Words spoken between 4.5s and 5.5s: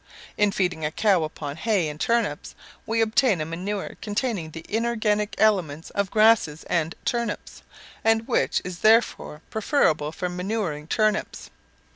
inorganic